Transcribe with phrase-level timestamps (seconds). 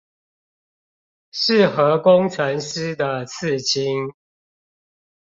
[1.31, 4.11] 適合工程師的刺青